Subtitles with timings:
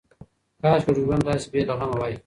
[0.61, 2.13] کاشکې ژوند داسې بې له غمه وای.